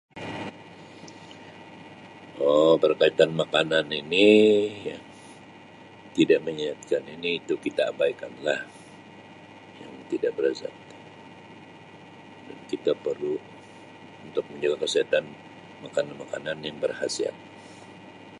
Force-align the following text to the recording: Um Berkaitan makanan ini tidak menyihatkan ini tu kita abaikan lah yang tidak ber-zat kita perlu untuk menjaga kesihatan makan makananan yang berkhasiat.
Um 2.47 2.73
Berkaitan 2.81 3.31
makanan 3.41 3.85
ini 4.01 4.27
tidak 6.17 6.39
menyihatkan 6.45 7.03
ini 7.15 7.31
tu 7.47 7.53
kita 7.65 7.81
abaikan 7.93 8.33
lah 8.47 8.61
yang 9.79 9.93
tidak 10.11 10.31
ber-zat 10.37 10.73
kita 12.71 12.91
perlu 13.05 13.35
untuk 14.25 14.41
menjaga 14.49 14.77
kesihatan 14.83 15.25
makan 15.85 16.05
makananan 16.21 16.59
yang 16.67 16.77
berkhasiat. 16.83 17.35